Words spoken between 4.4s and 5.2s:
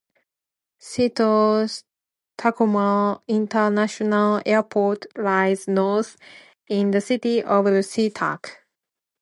Airport